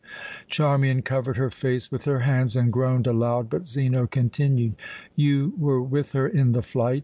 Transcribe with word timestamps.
Charmian 0.49 1.03
covered 1.03 1.37
her 1.37 1.51
face 1.51 1.91
with 1.91 2.05
her 2.05 2.21
hands 2.21 2.55
and 2.55 2.73
groaned 2.73 3.05
aloud, 3.05 3.51
but 3.51 3.67
Zeno 3.67 4.07
continued: 4.07 4.73
"You 5.15 5.53
were 5.59 5.79
with 5.83 6.13
her 6.13 6.27
in 6.27 6.53
the 6.53 6.63
flight. 6.63 6.99